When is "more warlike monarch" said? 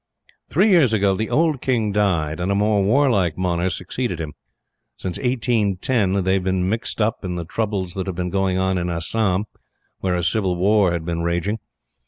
2.55-3.71